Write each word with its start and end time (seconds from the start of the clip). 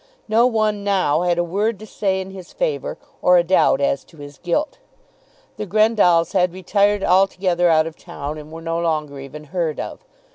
No 0.27 0.47
one 0.47 0.83
now 0.83 1.21
had 1.21 1.37
a 1.37 1.43
word 1.43 1.77
to 1.77 1.85
say 1.85 2.21
in 2.21 2.31
his 2.31 2.51
favour, 2.53 2.97
or 3.21 3.37
a 3.37 3.43
doubt 3.43 3.79
as 3.81 4.03
to 4.05 4.17
his 4.17 4.39
guilt. 4.39 4.79
The 5.57 5.67
Grendalls 5.67 6.31
had 6.31 6.53
retired 6.53 7.03
altogether 7.03 7.69
out 7.69 7.85
of 7.85 7.95
town, 7.97 8.39
and 8.39 8.51
were 8.51 8.63
no 8.63 8.79
longer 8.79 9.19
even 9.19 9.43
heard 9.53 9.79
of. 9.79 10.03